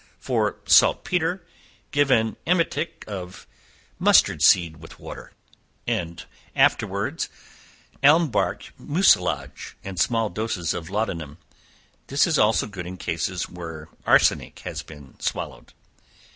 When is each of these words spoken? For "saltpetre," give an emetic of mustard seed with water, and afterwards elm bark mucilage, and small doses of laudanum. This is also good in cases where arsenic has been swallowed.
For 0.17 0.55
"saltpetre," 0.65 1.45
give 1.91 2.09
an 2.09 2.35
emetic 2.47 3.03
of 3.07 3.45
mustard 3.99 4.41
seed 4.41 4.77
with 4.77 4.99
water, 4.99 5.31
and 5.85 6.25
afterwards 6.55 7.29
elm 8.01 8.31
bark 8.31 8.73
mucilage, 8.79 9.77
and 9.83 9.99
small 9.99 10.29
doses 10.29 10.73
of 10.73 10.89
laudanum. 10.89 11.37
This 12.07 12.25
is 12.25 12.39
also 12.39 12.65
good 12.65 12.87
in 12.87 12.97
cases 12.97 13.47
where 13.47 13.89
arsenic 14.03 14.61
has 14.61 14.81
been 14.81 15.19
swallowed. 15.19 15.71